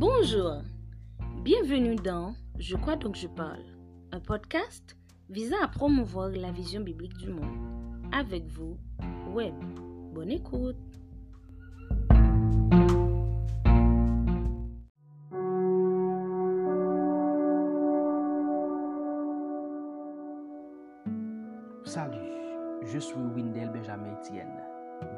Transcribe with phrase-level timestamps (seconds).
[0.00, 0.62] Bonjour,
[1.42, 3.64] bienvenue dans Je crois donc je parle,
[4.12, 4.96] un podcast
[5.28, 8.06] visant à promouvoir la vision biblique du monde.
[8.12, 8.76] Avec vous,
[9.32, 9.56] Web.
[10.14, 10.76] Bonne écoute.
[21.84, 22.18] Salut,
[22.84, 24.62] je suis Windel Benjamin Etienne.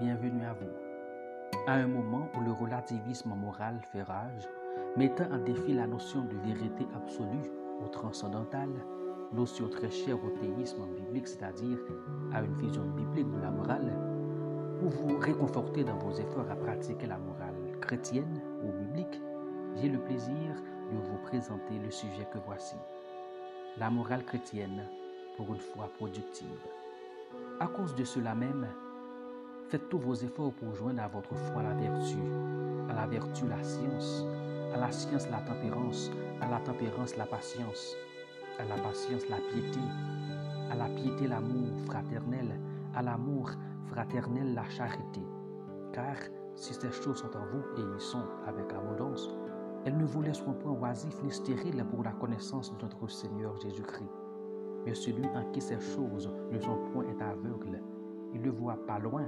[0.01, 1.67] Bienvenue à vous.
[1.67, 4.49] À un moment où le relativisme moral fait rage,
[4.97, 7.51] mettant en défi la notion de vérité absolue
[7.83, 8.85] ou transcendantale,
[9.33, 11.79] notion très chère au théisme biblique, c'est-à-dire
[12.33, 13.93] à une vision biblique de la morale,
[14.81, 19.21] pour vous réconforter dans vos efforts à pratiquer la morale chrétienne ou biblique,
[19.77, 20.55] j'ai le plaisir
[20.93, 22.77] de vous présenter le sujet que voici.
[23.79, 24.83] La morale chrétienne
[25.37, 26.47] pour une foi productive.
[27.61, 28.67] À cause de cela même,
[29.69, 32.17] faites tous vos efforts pour joindre à votre foi la vertu,
[32.89, 34.25] à la vertu la science,
[34.73, 37.97] à la science la tempérance, à la tempérance la patience,
[38.59, 39.81] à la patience la piété,
[40.71, 42.61] à la piété l'amour fraternel,
[42.95, 43.51] à l'amour
[43.87, 45.23] fraternel la charité.
[45.93, 46.17] Car
[46.55, 49.31] si ces choses sont en vous et y sont avec abondance,
[49.85, 54.11] elles ne vous laisseront point oisifs ni stériles pour la connaissance de notre Seigneur Jésus-Christ.
[54.85, 57.83] Mais celui en qui ces choses ne sont point est aveugle.
[58.35, 59.25] Il ne voit pas loin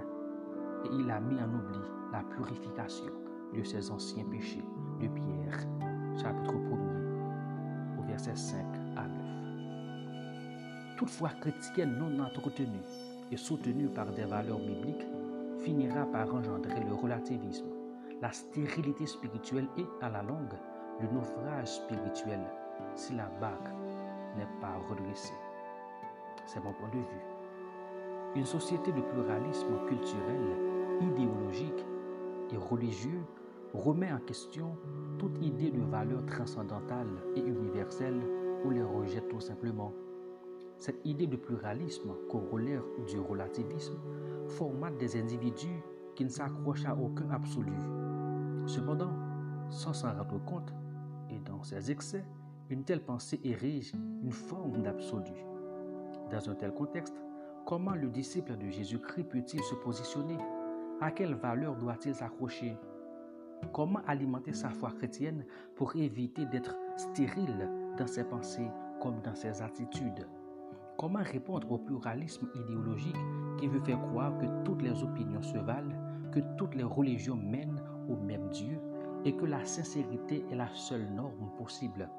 [0.84, 1.80] et il a mis en oubli
[2.12, 3.12] la purification
[3.54, 4.64] de ses anciens péchés.
[5.00, 5.58] De Pierre,
[6.20, 8.64] chapitre 1er, au verset 5
[8.96, 10.96] à 9.
[10.98, 12.82] Toutefois, chrétienne non entretenue
[13.30, 15.06] et soutenue par des valeurs bibliques
[15.58, 17.66] finira par engendrer le relativisme,
[18.20, 20.54] la stérilité spirituelle et, à la longue,
[21.00, 22.40] le naufrage spirituel
[22.94, 23.68] si la barque
[24.36, 25.34] n'est pas redressée.
[26.46, 27.24] C'est mon point de vue.
[28.36, 30.40] Une société de pluralisme culturel,
[31.00, 31.84] idéologique
[32.52, 33.24] et religieux
[33.72, 34.76] remet en question
[35.18, 38.20] toute idée de valeur transcendantale et universelle
[38.64, 39.92] ou les rejette tout simplement.
[40.76, 43.98] Cette idée de pluralisme, corollaire du relativisme,
[44.48, 45.82] formate des individus
[46.14, 47.72] qui ne s'accrochent à aucun absolu.
[48.66, 49.12] Cependant,
[49.70, 50.72] sans s'en rendre compte,
[51.30, 52.24] et dans ses excès,
[52.68, 53.92] une telle pensée érige
[54.22, 55.32] une forme d'absolu.
[56.30, 57.22] Dans un tel contexte,
[57.66, 60.38] comment le disciple de Jésus-Christ peut-il se positionner?
[61.00, 62.76] À quelle valeur doit-il s'accrocher?
[63.70, 65.44] Comment alimenter sa foi chrétienne
[65.76, 70.26] pour éviter d'être stérile dans ses pensées comme dans ses attitudes?
[70.98, 73.16] Comment répondre au pluralisme idéologique
[73.58, 75.96] qui veut faire croire que toutes les opinions se valent,
[76.32, 78.78] que toutes les religions mènent au même Dieu
[79.24, 82.10] et que la sincérité est la seule norme possible?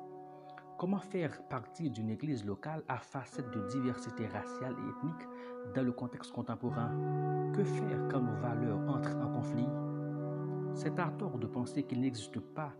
[0.79, 5.27] Comment faire partie d'une église locale à facette de diversité raciale et ethnique
[5.75, 6.91] dans le contexte contemporain?
[7.53, 9.67] Que faire quand nos valeurs entrent en conflit?
[10.75, 12.71] C'est à tort de penser qu'il n'existe pas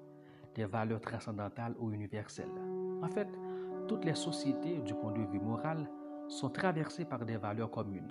[0.55, 2.47] des valeurs transcendantales ou universelles.
[3.01, 3.27] En fait,
[3.87, 5.89] toutes les sociétés, du point de vue moral,
[6.27, 8.07] sont traversées par des valeurs communes.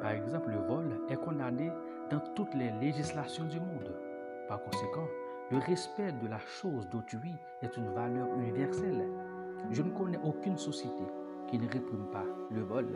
[0.00, 1.70] Par exemple, le vol est condamné
[2.10, 3.94] dans toutes les législations du monde.
[4.48, 5.06] Par conséquent,
[5.50, 9.04] le respect de la chose d'autrui est une valeur universelle.
[9.70, 11.04] Je ne connais aucune société
[11.48, 12.86] qui ne réprime pas le vol.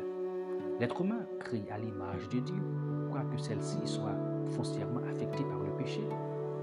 [0.81, 2.63] L'être humain, créé à l'image de Dieu,
[3.11, 6.03] quoique celle-ci soit foncièrement affectée par le péché,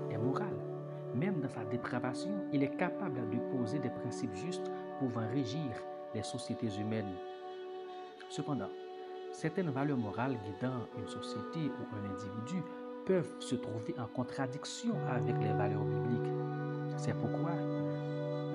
[0.09, 0.53] est moral.
[1.16, 5.72] Même dans sa dépravation, il est capable de poser des principes justes pouvant régir
[6.16, 7.14] les sociétés humaines.
[8.30, 8.70] Cependant,
[9.31, 12.64] certaines valeurs morales guidant une société ou un individu
[13.06, 16.31] peuvent se trouver en contradiction avec les valeurs bibliques.
[16.97, 17.52] C'est pourquoi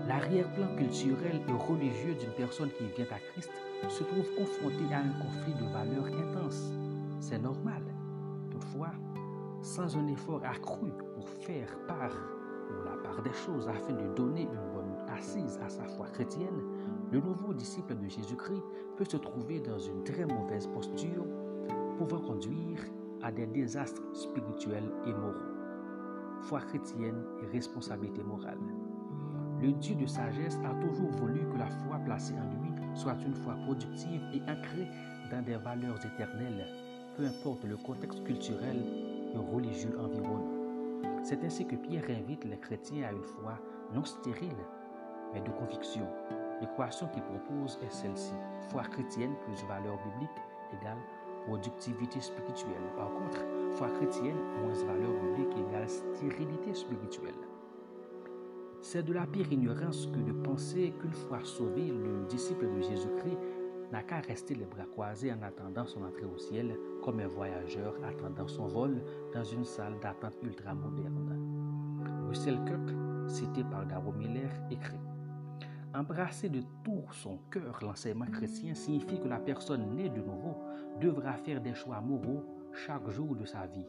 [0.06, 3.50] l'arrière-plan culturel et religieux d'une personne qui vient à Christ
[3.88, 6.72] se trouve confronté à un conflit de valeurs intense.
[7.20, 7.82] C'est normal.
[8.50, 8.92] Toutefois,
[9.62, 12.16] sans un effort accru pour faire part
[12.70, 16.60] ou la part des choses afin de donner une bonne assise à sa foi chrétienne,
[17.12, 18.62] le nouveau disciple de Jésus-Christ
[18.96, 21.24] peut se trouver dans une très mauvaise posture,
[21.96, 22.80] pouvant conduire
[23.22, 25.34] à des désastres spirituels et moraux.
[26.42, 28.59] Foi chrétienne et responsabilité morale.
[29.60, 33.34] Le Dieu de sagesse a toujours voulu que la foi placée en lui soit une
[33.34, 34.88] foi productive et ancrée
[35.30, 36.66] dans des valeurs éternelles,
[37.16, 39.05] peu importe le contexte culturel
[39.38, 40.53] religieux environnant.
[41.22, 43.59] C'est ainsi que Pierre invite les chrétiens à une foi
[43.94, 44.65] non stérile,
[45.33, 46.06] mais de conviction.
[46.60, 48.34] L'équation qu'il propose est celle-ci.
[48.68, 50.42] Foi chrétienne plus valeur biblique
[50.80, 50.98] égale
[51.47, 52.83] productivité spirituelle.
[52.97, 57.34] Par contre, foi chrétienne moins valeur biblique égale stérilité spirituelle.
[58.80, 63.38] C'est de la pire ignorance que de penser qu'une fois sauvé, le disciple de Jésus-Christ
[63.92, 67.94] n'a qu'à rester les bras croisés en attendant son entrée au ciel, comme un voyageur
[68.04, 69.03] attendant son vol
[69.33, 72.27] dans une salle d'attente ultra moderne.
[72.28, 75.00] Russell Kirk, cité par Darrow Miller, écrit
[75.94, 80.56] Embrasser de tout son cœur l'enseignement chrétien signifie que la personne née de nouveau
[81.00, 83.86] devra faire des choix moraux chaque jour de sa vie.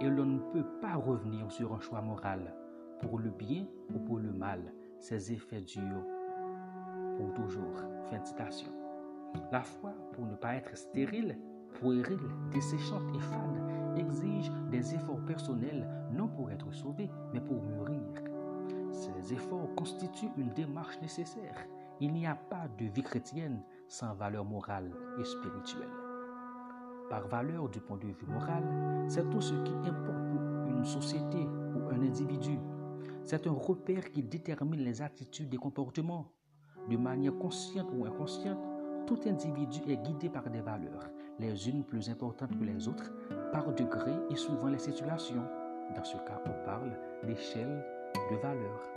[0.00, 2.54] Et l'on ne peut pas revenir sur un choix moral,
[3.00, 4.72] pour le bien ou pour le mal.
[5.00, 6.06] Ses effets durent
[7.16, 7.82] pour toujours.
[8.10, 8.81] Fin de citation.
[9.50, 11.38] La foi, pour ne pas être stérile,
[11.74, 12.18] puérile,
[12.50, 18.00] desséchante et fade, exige des efforts personnels, non pour être sauvé, mais pour mûrir.
[18.92, 21.66] Ces efforts constituent une démarche nécessaire.
[22.00, 24.90] Il n'y a pas de vie chrétienne sans valeur morale
[25.20, 25.88] et spirituelle.
[27.10, 28.64] Par valeur du point de vue moral,
[29.06, 32.58] c'est tout ce qui importe pour une société ou un individu.
[33.24, 36.32] C'est un repère qui détermine les attitudes et comportements.
[36.88, 38.58] De manière consciente ou inconsciente,
[39.06, 43.12] tout individu est guidé par des valeurs, les unes plus importantes que les autres,
[43.52, 45.42] par degré et suivant les situations.
[45.94, 46.92] Dans ce cas, on parle
[47.24, 47.84] d'échelle
[48.30, 48.92] de valeurs.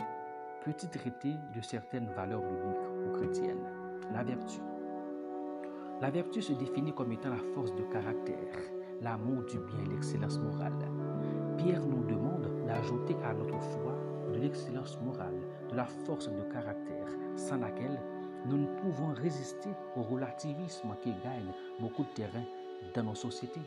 [0.64, 3.66] Petit traité de certaines valeurs bibliques ou chrétiennes.
[4.12, 4.60] La vertu.
[6.00, 8.56] La vertu se définit comme étant la force de caractère,
[9.00, 10.72] l'amour du bien et l'excellence morale.
[11.56, 13.94] Pierre nous demande d'ajouter à notre foi
[14.32, 17.98] de l'excellence morale, de la force de caractère, sans laquelle
[18.48, 22.44] nous ne pouvons résister au relativisme qui gagne beaucoup de terrain
[22.94, 23.60] dans nos sociétés.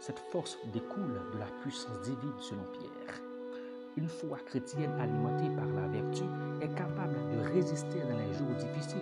[0.00, 3.20] Cette force découle de la puissance divine selon Pierre.
[3.96, 6.22] Une foi chrétienne alimentée par la vertu
[6.60, 9.00] est capable de résister dans les jours difficiles.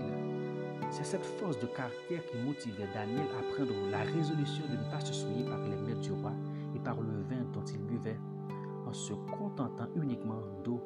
[0.90, 5.00] C'est cette force de caractère qui motivait Daniel à prendre la résolution de ne pas
[5.00, 6.32] se souiller par les mets du roi
[6.74, 8.18] et par le vin dont il buvait,
[8.86, 10.82] en se contentant uniquement d'eau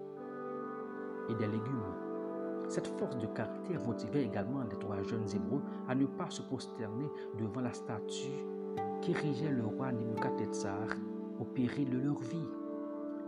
[1.30, 1.73] et des légumes.
[2.74, 7.06] Cette force de caractère motivait également les trois jeunes Hébreux à ne pas se prosterner
[7.38, 8.42] devant la statue
[9.00, 10.88] qu'érigeait le roi Nebuchadnezzar
[11.38, 12.48] au péril de leur vie.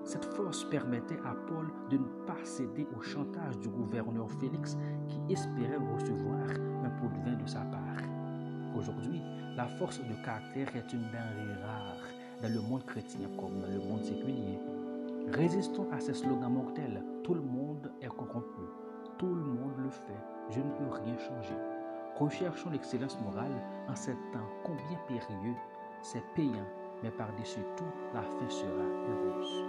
[0.03, 4.77] Cette force permettait à Paul de ne pas céder au chantage du gouverneur Félix
[5.07, 6.51] qui espérait recevoir
[6.85, 8.03] un pot de vin de sa part.
[8.77, 9.23] Aujourd'hui,
[9.57, 12.03] la force de caractère est une denrée rare
[12.43, 14.59] dans le monde chrétien comme dans le monde séculier.
[15.29, 17.01] Résistons à ces slogans mortels.
[17.23, 18.66] Tout le monde est corrompu.
[19.19, 20.21] Tout le monde le fait.
[20.51, 21.57] Je ne peux rien changer.
[22.19, 25.57] Recherchons l'excellence morale en ces temps combien périlleux.
[26.03, 26.67] C'est payant,
[27.03, 29.65] mais par-dessus tout, la fin sera heureuse.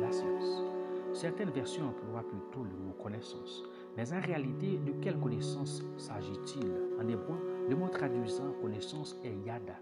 [0.00, 0.64] La science.
[1.12, 3.62] Certaines versions emploient plutôt le mot connaissance.
[3.96, 6.68] Mais en réalité, de quelle connaissance s'agit-il?
[7.00, 9.76] En hébreu, le mot traduisant connaissance est yada.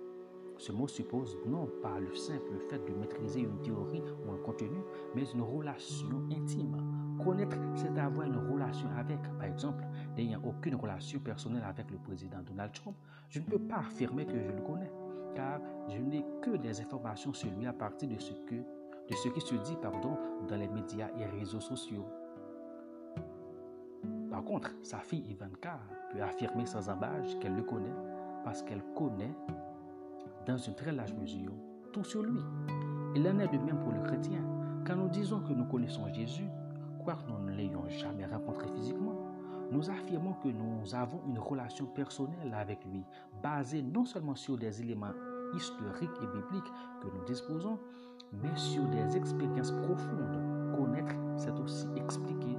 [0.58, 4.80] Ce mot suppose non pas le simple fait de maîtriser une théorie ou un contenu,
[5.14, 7.05] mais une relation intime.
[7.26, 9.20] Connaître, c'est avoir une relation avec.
[9.36, 9.82] Par exemple,
[10.16, 12.96] n'ayant aucune relation personnelle avec le président Donald Trump,
[13.30, 14.92] je ne peux pas affirmer que je le connais,
[15.34, 19.28] car je n'ai que des informations sur lui à partir de ce, que, de ce
[19.30, 20.16] qui se dit pardon,
[20.48, 22.06] dans les médias et réseaux sociaux.
[24.30, 25.80] Par contre, sa fille Ivanka
[26.12, 27.94] peut affirmer sans embâche qu'elle le connaît
[28.44, 29.34] parce qu'elle connaît,
[30.46, 31.50] dans une très large mesure,
[31.92, 32.38] tout sur lui.
[33.16, 34.38] Il en est de même pour le chrétien.
[34.86, 36.48] Quand nous disons que nous connaissons Jésus,
[37.28, 39.14] nous ne l'ayons jamais rencontré physiquement,
[39.70, 43.04] nous affirmons que nous avons une relation personnelle avec lui,
[43.42, 45.12] basée non seulement sur des éléments
[45.54, 46.72] historiques et bibliques
[47.02, 47.78] que nous disposons,
[48.32, 50.74] mais sur des expériences profondes.
[50.76, 52.56] Connaître, c'est aussi expliquer.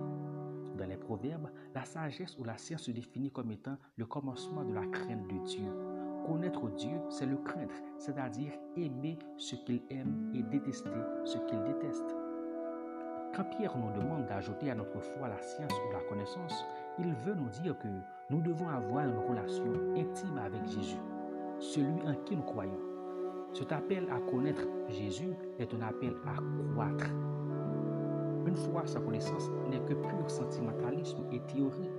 [0.78, 4.74] Dans les proverbes, la sagesse ou la science se définit comme étant le commencement de
[4.74, 5.68] la crainte de Dieu.
[6.26, 10.90] Connaître Dieu, c'est le craindre, c'est-à-dire aimer ce qu'il aime et détester
[11.26, 12.17] ce qu'il déteste.
[13.38, 16.66] Quand Pierre nous demande d'ajouter à notre foi la science ou la connaissance,
[16.98, 17.88] il veut nous dire que
[18.32, 20.98] nous devons avoir une relation intime avec Jésus,
[21.60, 22.80] celui en qui nous croyons.
[23.54, 26.34] Cet appel à connaître Jésus est un appel à
[26.74, 27.06] croître.
[28.48, 31.92] Une foi sans connaissance n'est que pur sentimentalisme et théorie.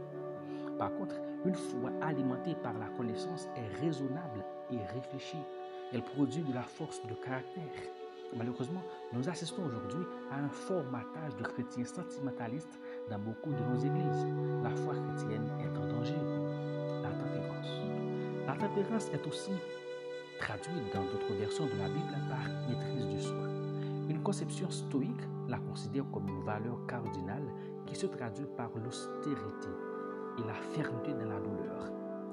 [0.77, 1.15] Par contre,
[1.45, 5.45] une foi alimentée par la connaissance est raisonnable et réfléchie.
[5.93, 7.98] Elle produit de la force de caractère.
[8.37, 8.83] Malheureusement,
[9.15, 14.27] nous assistons aujourd'hui à un formatage de chrétiens sentimentalistes dans beaucoup de nos églises.
[14.63, 16.17] La foi chrétienne est en danger.
[17.03, 17.73] La tempérance.
[18.47, 19.53] La tempérance est aussi
[20.39, 23.49] traduite dans d'autres versions de la Bible par maîtrise du soi.
[24.09, 27.49] Une conception stoïque la considère comme une valeur cardinale
[27.87, 29.69] qui se traduit par l'austérité
[30.39, 31.91] et la fermeté dans la douleur.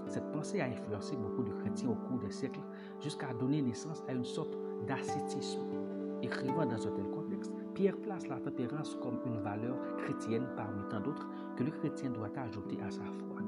[0.08, 2.60] Cette pensée a influencé beaucoup de chrétiens au cours des siècles
[3.02, 5.85] jusqu'à donner naissance à une sorte d'ascétisme.
[6.22, 11.02] Écrivant dans un tel contexte, Pierre place la tempérance comme une valeur chrétienne parmi tant
[11.02, 13.42] d'autres que le chrétien doit ajouter à sa foi.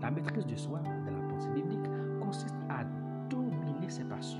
[0.00, 2.84] La maîtrise du soi de la pensée biblique consiste à
[3.28, 4.38] dominer ses passions,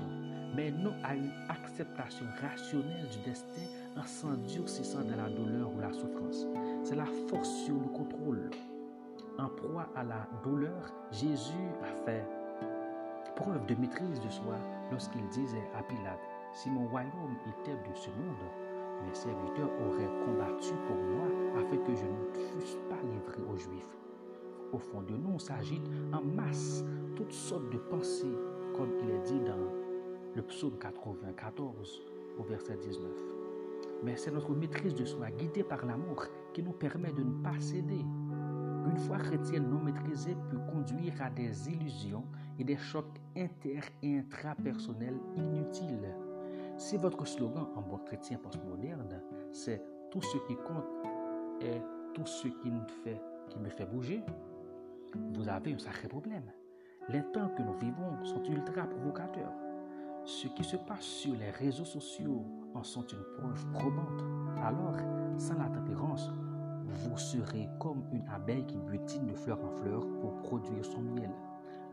[0.55, 3.61] mais non à une acceptation rationnelle du destin
[3.97, 6.45] en s'endurcissant dans la douleur ou la souffrance.
[6.83, 8.49] C'est la force sur le contrôle.
[9.37, 12.25] En proie à la douleur, Jésus a fait
[13.35, 14.55] preuve de maîtrise de soi
[14.91, 16.19] lorsqu'il disait à Pilate,
[16.53, 18.45] si mon royaume était de ce monde,
[19.05, 21.27] mes serviteurs auraient combattu pour moi
[21.59, 23.97] afin que je ne fusse pas livré aux Juifs.
[24.73, 26.83] Au fond de nous s'agitent en masse
[27.15, 28.35] toutes sortes de pensées,
[28.75, 29.71] comme il est dit dans
[30.35, 32.01] le psaume 94
[32.39, 33.09] au verset 19.
[34.03, 37.59] Mais c'est notre maîtrise de soi, guidée par l'amour, qui nous permet de ne pas
[37.59, 38.03] céder.
[38.89, 42.23] Une foi chrétienne non maîtrisée peut conduire à des illusions
[42.59, 46.13] et des chocs inter- et intrapersonnels inutiles.
[46.77, 49.81] Si votre slogan en bon chrétien postmoderne, c'est
[50.11, 50.85] tout ce qui compte
[51.59, 51.81] est
[52.13, 53.19] tout ce qui me fait,
[53.49, 54.23] qui me fait bouger,
[55.33, 56.51] vous avez un sacré problème.
[57.09, 59.53] Les temps que nous vivons sont ultra provocateurs.
[60.23, 64.23] Ce qui se passe sur les réseaux sociaux en sont une preuve probante.
[64.61, 64.97] Alors,
[65.37, 66.29] sans la tempérance,
[66.85, 71.31] vous serez comme une abeille qui butine de fleur en fleur pour produire son miel.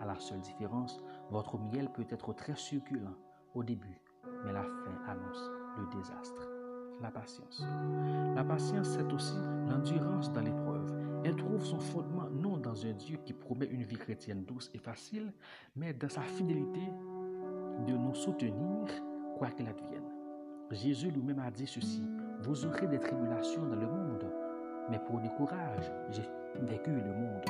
[0.00, 1.00] À la seule différence,
[1.30, 3.16] votre miel peut être très succulent
[3.54, 4.00] au début,
[4.44, 6.48] mais la fin annonce le désastre.
[7.00, 7.64] La patience.
[8.34, 9.36] La patience, c'est aussi
[9.68, 10.92] l'endurance dans l'épreuve.
[11.24, 14.78] Elle trouve son fondement non dans un Dieu qui promet une vie chrétienne douce et
[14.78, 15.32] facile,
[15.74, 16.82] mais dans sa fidélité
[17.86, 18.86] de nous soutenir
[19.38, 20.04] quoi qu'il advienne.
[20.70, 22.02] Jésus lui-même a dit ceci,
[22.42, 24.24] vous aurez des tribulations dans le monde,
[24.90, 26.28] mais prenez courage, j'ai
[26.62, 27.44] vécu le monde.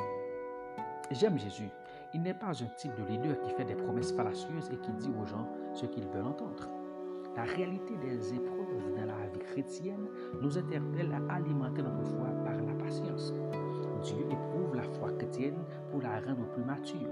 [1.11, 1.69] J'aime Jésus.
[2.13, 5.11] Il n'est pas un type de leader qui fait des promesses fallacieuses et qui dit
[5.21, 6.69] aux gens ce qu'ils veulent entendre.
[7.37, 10.07] La réalité des épreuves dans la vie chrétienne
[10.41, 13.33] nous interpelle à alimenter notre foi par la patience.
[14.03, 15.59] Dieu éprouve la foi chrétienne
[15.91, 17.11] pour la rendre plus mature.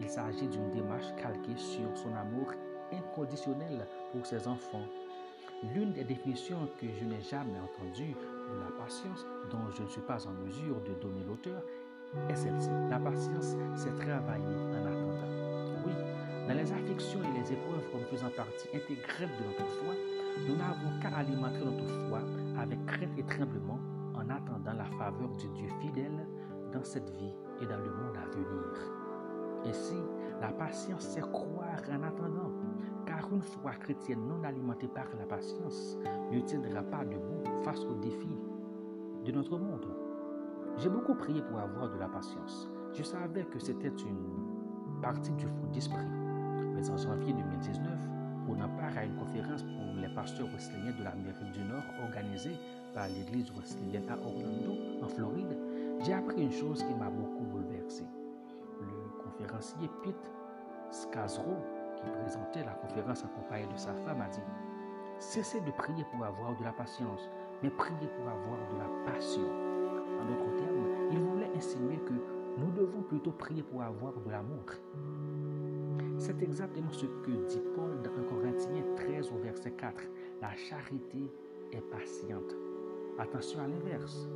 [0.00, 2.52] Il s'agit d'une démarche calquée sur son amour
[2.92, 4.86] inconditionnel pour ses enfants.
[5.74, 10.00] L'une des définitions que je n'ai jamais entendues de la patience, dont je ne suis
[10.02, 11.62] pas en mesure de donner l'auteur,
[12.28, 12.68] est celle-ci.
[12.90, 14.91] La patience, c'est travailler en
[16.48, 19.94] dans les afflictions et les épreuves comme faisant partie intégrante de notre foi,
[20.46, 22.20] nous n'avons qu'à alimenter notre foi
[22.58, 23.78] avec crainte et tremblement
[24.14, 26.26] en attendant la faveur du Dieu fidèle
[26.72, 29.02] dans cette vie et dans le monde à venir.
[29.64, 29.96] Ainsi,
[30.40, 32.50] la patience, c'est croire en attendant,
[33.06, 35.96] car une foi chrétienne non alimentée par la patience
[36.32, 38.38] ne tiendra pas debout face aux défis
[39.24, 39.86] de notre monde.
[40.78, 42.68] J'ai beaucoup prié pour avoir de la patience.
[42.92, 46.21] Je savais que c'était une partie du fruit d'esprit.
[46.90, 47.92] En janvier 2019,
[48.44, 52.56] prenant part à une conférence pour les pasteurs wesleyiens de l'Amérique du Nord organisée
[52.92, 55.56] par l'église wesleyenne à Orlando, en Floride,
[56.00, 58.02] j'ai appris une chose qui m'a beaucoup bouleversé.
[58.80, 60.32] Le conférencier Pete
[60.90, 61.54] Scazro,
[61.96, 64.40] qui présentait la conférence accompagné de sa femme, a dit
[65.20, 67.30] Cessez de prier pour avoir de la patience,
[67.62, 69.46] mais priez pour avoir de la passion.
[70.20, 72.14] En d'autres termes, il voulait insinuer que
[72.58, 74.64] nous devons plutôt prier pour avoir de l'amour.
[76.18, 80.02] C'est exactement ce que dit Paul dans 1 Corinthiens 13 au verset 4.
[80.40, 81.30] La charité
[81.72, 82.54] est patiente.
[83.18, 84.28] Attention à l'inverse.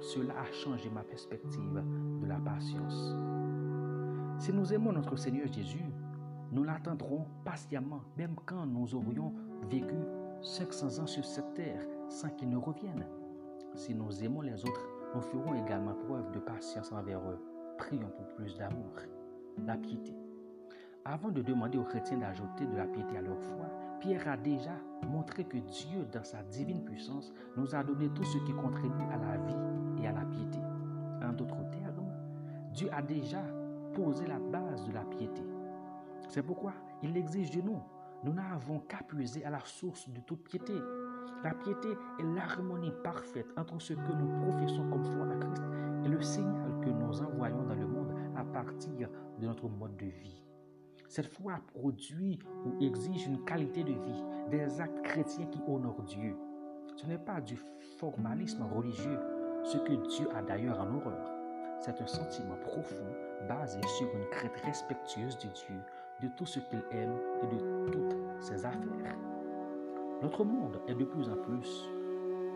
[0.00, 1.82] Cela a changé ma perspective
[2.20, 3.14] de la patience.
[4.38, 5.84] Si nous aimons notre Seigneur Jésus,
[6.52, 9.32] nous l'attendrons patiemment, même quand nous aurions
[9.70, 9.96] vécu
[10.42, 13.06] 500 ans sur cette terre sans qu'il ne revienne.
[13.74, 17.38] Si nous aimons les autres, nous ferons également preuve de patience envers eux.
[17.78, 18.94] Prions pour plus d'amour.
[19.66, 20.14] La piété.
[21.06, 23.64] Avant de demander aux chrétiens d'ajouter de la piété à leur foi,
[24.00, 24.74] Pierre a déjà
[25.08, 29.16] montré que Dieu, dans sa divine puissance, nous a donné tout ce qui contribue à
[29.16, 30.58] la vie et à la piété.
[31.22, 32.12] En d'autres termes,
[32.74, 33.42] Dieu a déjà
[33.94, 35.42] posé la base de la piété.
[36.28, 37.80] C'est pourquoi il exige de nous.
[38.22, 40.74] Nous n'avons qu'à puiser à la source de toute piété.
[41.42, 41.88] La piété
[42.18, 45.62] est l'harmonie parfaite entre ce que nous professons comme foi à Christ
[46.04, 50.06] et le signal que nous envoyons dans le monde à partir de notre mode de
[50.06, 50.49] vie.
[51.10, 56.36] Cette foi produit ou exige une qualité de vie, des actes chrétiens qui honorent Dieu.
[56.94, 57.56] Ce n'est pas du
[57.98, 59.18] formalisme religieux,
[59.64, 61.32] ce que Dieu a d'ailleurs en horreur.
[61.80, 63.12] C'est un sentiment profond
[63.48, 65.80] basé sur une crainte respectueuse de Dieu,
[66.22, 69.18] de tout ce qu'il aime et de toutes ses affaires.
[70.22, 71.90] Notre monde est de plus en plus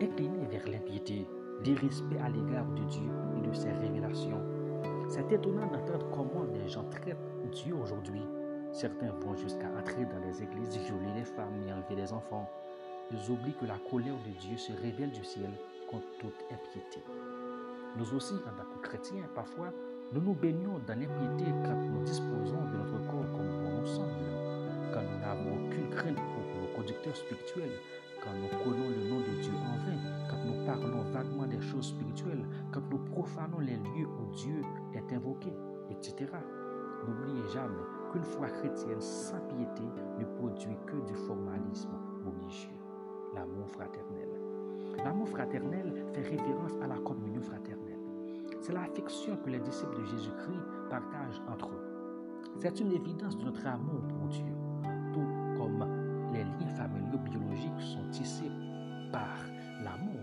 [0.01, 1.27] incliné vers l'impiété,
[1.65, 4.41] l'irrespect à l'égard de Dieu et de ses révélations.
[5.09, 7.17] C'est étonnant d'entendre comment les gens traitent
[7.51, 8.23] Dieu aujourd'hui.
[8.75, 12.45] Certains vont jusqu'à entrer dans les églises, violer les femmes et enlever les enfants.
[13.09, 15.49] Ils oublient que la colère de Dieu se révèle du ciel
[15.89, 16.99] contre toute impiété.
[17.95, 19.71] Nous aussi, en tant que chrétiens, parfois,
[20.11, 24.27] nous nous baignons dans l'impiété quand nous disposons de notre corps comme bon nous semble,
[24.93, 27.79] quand nous n'avons aucune crainte pour nos conducteurs spirituels,
[28.21, 29.97] quand nous prenons le nom de Dieu en vain,
[30.29, 34.63] quand nous parlons vaguement des choses spirituelles, quand nous profanons les lieux où Dieu
[34.93, 35.53] est invoqué,
[35.89, 36.27] etc.
[37.07, 39.83] N'oubliez jamais qu'une foi chrétienne sans piété
[40.19, 41.91] ne produit que du formalisme
[42.25, 42.69] religieux,
[43.33, 44.29] l'amour fraternel.
[45.03, 47.99] L'amour fraternel fait référence à la communion fraternelle.
[48.61, 52.51] C'est l'affection que les disciples de Jésus-Christ partagent entre eux.
[52.57, 54.53] C'est une évidence de notre amour pour Dieu,
[55.13, 55.85] tout comme
[56.31, 58.51] les liens familiaux biologiques sont tissés
[59.11, 59.37] par
[59.83, 60.21] l'amour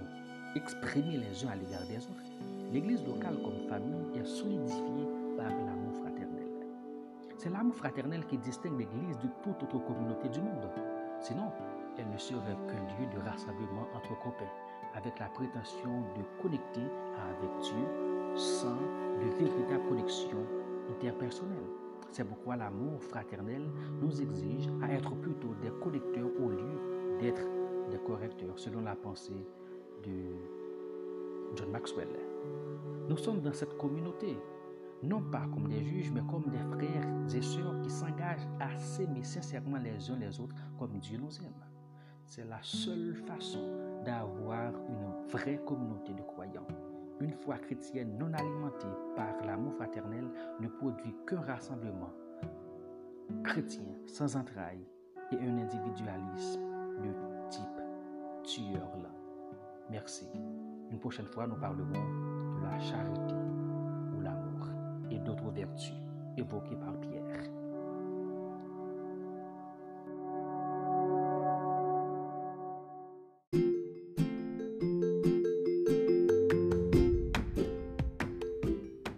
[0.55, 2.33] exprimé les uns à l'égard des autres.
[2.73, 5.82] L'Église locale comme famille est solidifiée par l'amour.
[7.43, 10.71] C'est l'amour fraternel qui distingue l'Église de toute autre communauté du monde.
[11.21, 11.51] Sinon,
[11.99, 14.47] elle ne serait qu'un lieu de rassemblement entre copains,
[14.95, 16.85] avec la prétention de connecter
[17.19, 20.39] avec Dieu sans de véritable connexion
[20.89, 21.67] interpersonnelle.
[22.13, 23.69] C'est pourquoi l'amour fraternel
[24.01, 27.43] nous exige à être plutôt des connecteurs au lieu d'être
[27.91, 29.45] des correcteurs, selon la pensée
[30.05, 32.07] de John Maxwell.
[33.09, 34.37] Nous sommes dans cette communauté,
[35.03, 39.25] non pas comme des juges, mais comme des frères et sœurs qui s'engagent à s'aimer
[39.25, 41.53] sincèrement les uns les autres comme Dieu nous aime.
[42.25, 46.67] C'est la seule façon d'avoir une vraie communauté de croyants.
[47.21, 50.25] Une foi chrétienne non alimentée par l'amour fraternel
[50.61, 52.11] ne produit qu'un rassemblement
[53.45, 54.87] chrétien sans entrailles
[55.31, 56.61] et un individualisme
[57.03, 57.63] de type
[58.45, 59.11] tueur là.
[59.91, 60.27] Merci.
[60.91, 63.42] Une prochaine fois, nous parlerons de la charité
[65.25, 65.95] d'autres vertus
[66.37, 67.13] évoquées par Pierre.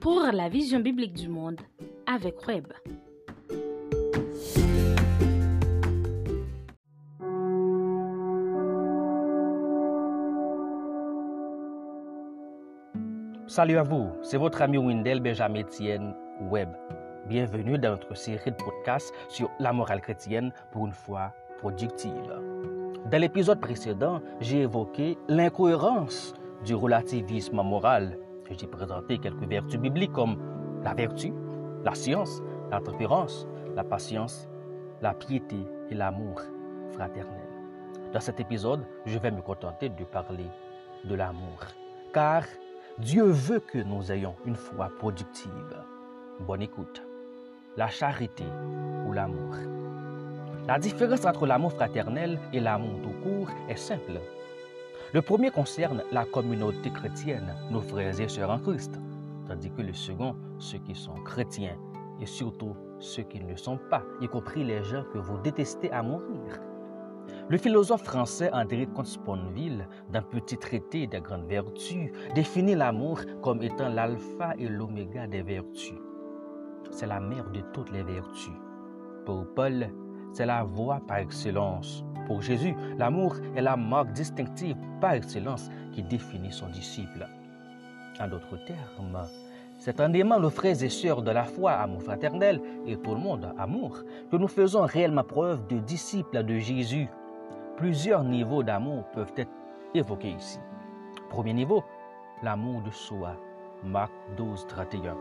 [0.05, 1.63] pour la vision biblique du monde
[2.07, 2.67] avec Web.
[13.55, 16.13] Salut à vous, c'est votre ami Wendell Benjamin Etienne
[16.51, 16.71] Web.
[17.29, 22.41] Bienvenue dans notre série de podcasts sur la morale chrétienne pour une foi productive.
[23.13, 28.19] Dans l'épisode précédent, j'ai évoqué l'incohérence du relativisme moral.
[28.51, 30.37] J'ai présenté quelques vertus bibliques comme
[30.83, 31.33] la vertu,
[31.85, 32.81] la science, la
[33.77, 34.49] la patience,
[35.01, 36.41] la piété et l'amour
[36.91, 37.47] fraternel.
[38.13, 40.51] Dans cet épisode, je vais me contenter de parler
[41.05, 41.61] de l'amour,
[42.13, 42.43] car
[42.99, 45.51] Dieu veut que nous ayons une foi productive.
[46.47, 47.03] Bonne écoute.
[47.77, 48.45] La charité
[49.05, 49.57] ou l'amour.
[50.69, 54.21] La différence entre l'amour fraternel et l'amour tout court est simple.
[55.13, 58.93] Le premier concerne la communauté chrétienne, nos frères et sœurs en Christ,
[59.49, 61.77] tandis que le second, ceux qui sont chrétiens
[62.21, 65.91] et surtout ceux qui ne le sont pas, y compris les gens que vous détestez
[65.91, 66.61] à mourir.
[67.51, 73.91] Le philosophe français André Comte-Sponville, dans Petit traité des grandes vertus, définit l'amour comme étant
[73.91, 75.99] l'alpha et l'oméga des vertus.
[76.91, 78.55] C'est la mère de toutes les vertus.
[79.27, 79.91] Pour Paul,
[80.33, 82.03] c'est la voie par excellence.
[82.27, 87.29] Pour Jésus, l'amour est la marque distinctive par excellence qui définit son disciple.
[88.21, 89.19] En d'autres termes,
[89.79, 93.21] c'est en aimant nos frères et sœurs de la foi, amour fraternel, et tout le
[93.21, 93.99] monde, amour,
[94.31, 97.07] que nous faisons réellement preuve de disciples de Jésus.
[97.77, 99.51] Plusieurs niveaux d'amour peuvent être
[99.95, 100.61] évoqués ici.
[101.29, 101.83] Premier niveau,
[102.41, 103.35] l'amour de soi.
[103.83, 105.17] Marc 12, 31.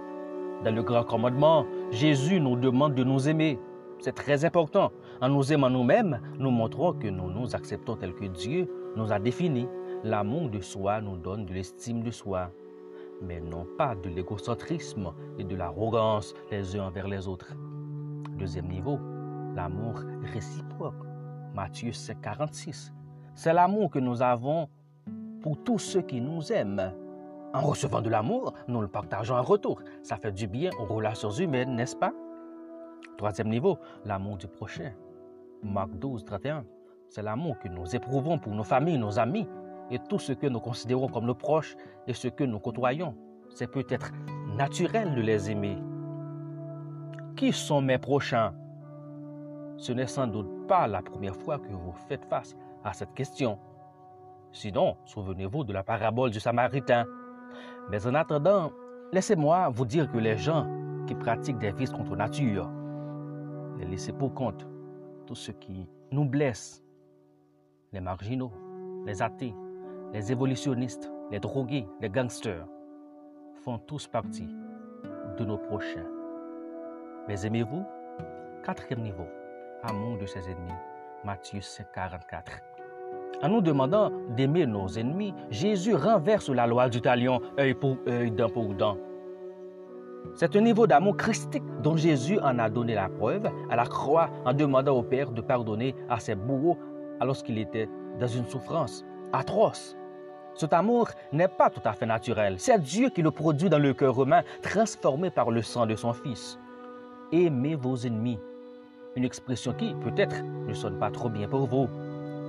[0.63, 3.59] Dans le grand commandement, Jésus nous demande de nous aimer.
[3.99, 4.91] C'est très important.
[5.19, 9.17] En nous aimant nous-mêmes, nous montrons que nous nous acceptons tel que Dieu nous a
[9.17, 9.67] définis.
[10.03, 12.51] L'amour de soi nous donne de l'estime de soi,
[13.21, 17.53] mais non pas de l'égocentrisme et de l'arrogance les uns envers les autres.
[18.37, 18.99] Deuxième niveau,
[19.55, 20.01] l'amour
[20.33, 21.12] réciproque.
[21.53, 22.93] Matthieu 5, 46.
[23.35, 24.67] C'est l'amour que nous avons
[25.41, 26.93] pour tous ceux qui nous aiment.
[27.53, 29.79] En recevant de l'amour, nous le partageons en retour.
[30.01, 32.11] Ça fait du bien aux relations humaines, n'est-ce pas?
[33.17, 34.93] Troisième niveau, l'amour du prochain.
[35.61, 36.65] Marc 12, 31.
[37.07, 39.47] C'est l'amour que nous éprouvons pour nos familles, nos amis
[39.91, 41.75] et tout ce que nous considérons comme nos proches
[42.07, 43.15] et ce que nous côtoyons.
[43.53, 44.11] C'est peut-être
[44.57, 45.77] naturel de les aimer.
[47.35, 48.55] Qui sont mes prochains?
[49.83, 53.59] Ce n'est sans doute pas la première fois que vous faites face à cette question.
[54.53, 57.05] Sinon, souvenez-vous de la parabole du Samaritain.
[57.89, 58.71] Mais en attendant,
[59.11, 60.69] laissez-moi vous dire que les gens
[61.05, 62.71] qui pratiquent des vices contre nature,
[63.77, 64.65] les laissés pour compte,
[65.25, 66.81] tous ceux qui nous blessent,
[67.91, 68.53] les marginaux,
[69.05, 69.53] les athées,
[70.13, 72.65] les évolutionnistes, les drogués, les gangsters,
[73.65, 74.47] font tous partie
[75.37, 76.07] de nos prochains.
[77.27, 77.83] Mais aimez-vous?
[78.63, 79.27] Quatrième niveau,
[79.83, 80.71] amour de ses ennemis.
[81.23, 82.51] Matthieu 5, 44.
[83.43, 88.31] En nous demandant d'aimer nos ennemis, Jésus renverse la loi du talion, œil pour œil,
[88.31, 88.97] dent pour dent.
[90.35, 94.29] C'est un niveau d'amour christique dont Jésus en a donné la preuve à la croix
[94.45, 96.77] en demandant au Père de pardonner à ses bourreaux
[97.19, 99.97] alors qu'il était dans une souffrance atroce.
[100.55, 102.55] Cet amour n'est pas tout à fait naturel.
[102.59, 106.13] C'est Dieu qui le produit dans le cœur humain, transformé par le sang de son
[106.13, 106.59] Fils.
[107.31, 108.39] Aimez vos ennemis.
[109.15, 111.87] Une expression qui, peut-être, ne sonne pas trop bien pour vous.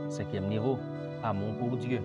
[0.09, 0.79] Cinquième niveau,
[1.22, 2.00] amour pour Dieu.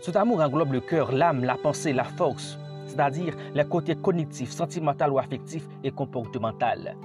[0.00, 5.10] Cet amour englobe le cœur, l'âme, la pensée, la force, c'est-à-dire les côtés cognitifs, sentimental
[5.10, 6.96] ou affectifs et comportemental.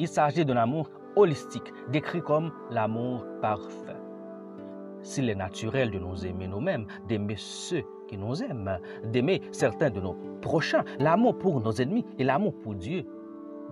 [0.00, 3.96] Il s'agit d'un amour holistique, décrit comme l'amour parfait.
[5.02, 10.00] S'il est naturel de nous aimer nous-mêmes, d'aimer ceux qui nous aiment, d'aimer certains de
[10.00, 13.04] nos prochains, l'amour pour nos ennemis et l'amour pour Dieu,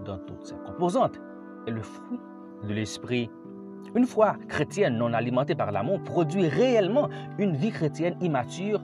[0.04, 1.18] dans toutes ses composantes,
[1.66, 2.20] est le fruit
[2.64, 3.30] de l'esprit.
[3.94, 8.80] Une foi chrétienne non alimentée par l'amour produit réellement une vie chrétienne immature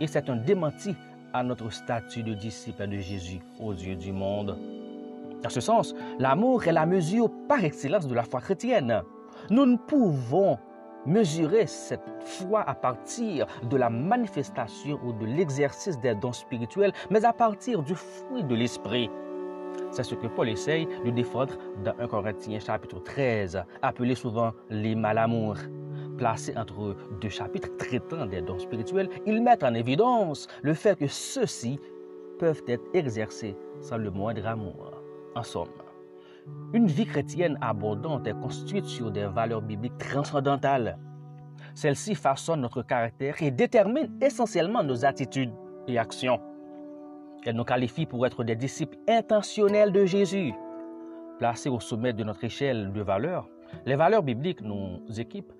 [0.00, 0.96] et c'est un démenti
[1.32, 4.58] à notre statut de disciple de Jésus aux yeux du monde.
[5.42, 9.02] Dans ce sens, l'amour est la mesure par excellence de la foi chrétienne.
[9.48, 10.58] Nous ne pouvons
[11.06, 17.24] mesurer cette foi à partir de la manifestation ou de l'exercice des dons spirituels, mais
[17.24, 19.08] à partir du fruit de l'esprit.
[19.92, 21.54] C'est ce que Paul essaye de défendre
[21.84, 25.58] dans 1 Corinthiens chapitre 13, appelé souvent les malamours.
[26.16, 31.06] Placé entre deux chapitres traitant des dons spirituels, ils mettent en évidence le fait que
[31.06, 31.78] ceux-ci
[32.38, 34.92] peuvent être exercés sans le moindre amour.
[35.34, 35.68] En somme,
[36.72, 40.98] une vie chrétienne abondante est construite sur des valeurs bibliques transcendantales.
[41.74, 45.52] Celles-ci façonnent notre caractère et déterminent essentiellement nos attitudes
[45.88, 46.40] et actions.
[47.44, 50.52] Elles nous qualifient pour être des disciples intentionnels de Jésus.
[51.38, 53.48] Placés au sommet de notre échelle de valeurs,
[53.86, 55.52] les valeurs bibliques nous équipent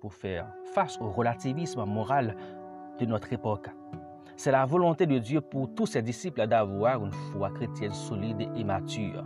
[0.00, 2.34] pour faire face au relativisme moral
[2.98, 3.68] de notre époque.
[4.36, 8.64] C'est la volonté de Dieu pour tous ses disciples d'avoir une foi chrétienne solide et
[8.64, 9.24] mature.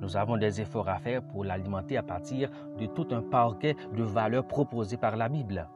[0.00, 4.02] Nous avons des efforts à faire pour l'alimenter à partir de tout un parquet de
[4.02, 5.68] valeurs proposées par la Bible.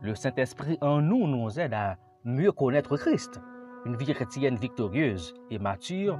[0.00, 3.40] Le Saint-Esprit en nous nous aide à mieux connaître Christ.
[3.88, 6.18] Une vie chrétienne victorieuse et mature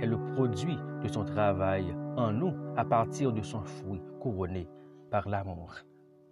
[0.00, 4.68] est le produit de son travail en nous à partir de son fruit couronné
[5.10, 5.74] par l'amour.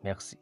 [0.05, 0.39] Merci.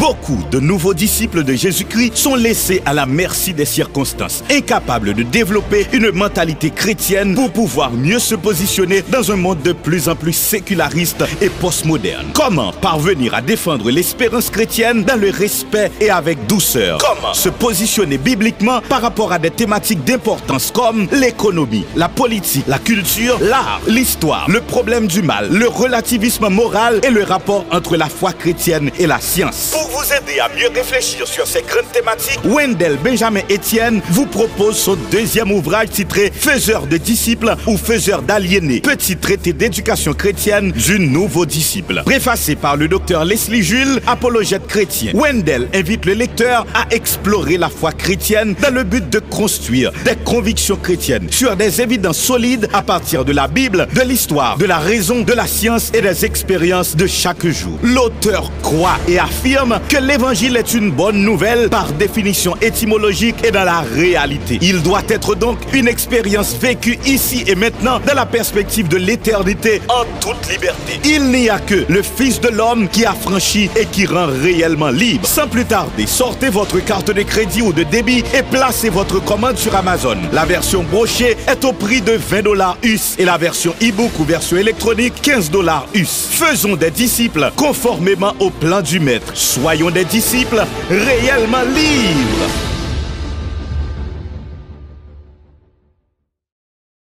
[0.00, 5.22] Beaucoup de nouveaux disciples de Jésus-Christ sont laissés à la merci des circonstances, incapables de
[5.22, 10.16] développer une mentalité chrétienne pour pouvoir mieux se positionner dans un monde de plus en
[10.16, 12.28] plus séculariste et postmoderne.
[12.32, 16.96] Comment parvenir à défendre l'espérance chrétienne dans le respect et avec douceur?
[16.96, 22.78] Comment se positionner bibliquement par rapport à des thématiques d'importance comme l'économie, la politique, la
[22.78, 28.08] culture, l'art, l'histoire, le problème du mal, le relativisme moral et le rapport entre la
[28.08, 29.76] foi chrétienne et la science?
[29.90, 34.96] Vous aider à mieux réfléchir sur ces grandes thématiques, Wendell Benjamin Etienne vous propose son
[35.10, 41.44] deuxième ouvrage titré Faiseur de disciples ou Faiseur d'aliénés, petit traité d'éducation chrétienne du nouveau
[41.44, 42.02] disciple.
[42.04, 47.68] Préfacé par le docteur Leslie Jules, apologète chrétien, Wendell invite le lecteur à explorer la
[47.68, 52.82] foi chrétienne dans le but de construire des convictions chrétiennes sur des évidences solides à
[52.82, 56.94] partir de la Bible, de l'histoire, de la raison, de la science et des expériences
[56.94, 57.78] de chaque jour.
[57.82, 63.64] L'auteur croit et affirme que l'évangile est une bonne nouvelle par définition étymologique et dans
[63.64, 64.58] la réalité.
[64.60, 69.80] Il doit être donc une expérience vécue ici et maintenant dans la perspective de l'éternité
[69.88, 71.00] en toute liberté.
[71.04, 74.90] Il n'y a que le Fils de l'homme qui a franchi et qui rend réellement
[74.90, 75.26] libre.
[75.26, 79.56] Sans plus tarder, sortez votre carte de crédit ou de débit et placez votre commande
[79.56, 80.16] sur Amazon.
[80.32, 84.24] La version brochée est au prix de 20 dollars US et la version e-book ou
[84.24, 86.28] version électronique 15 dollars US.
[86.30, 89.32] Faisons des disciples conformément au plan du maître.
[89.70, 92.79] soyons des disciples réellement libres.